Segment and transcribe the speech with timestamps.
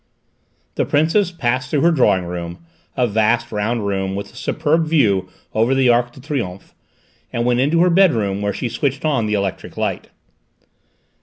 [0.73, 2.65] The Princess passed through her drawing room,
[2.97, 6.73] a vast, round room, with a superb view over the Arc de Triomphe,
[7.31, 10.07] and went into her bedroom where she switched on the electric light.